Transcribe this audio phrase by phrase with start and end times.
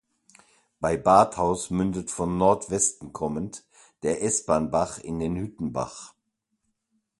[0.79, 3.63] Bei Badhaus mündet von Nordwesten kommend
[4.01, 6.15] der Espanbach in den Hüttenbach.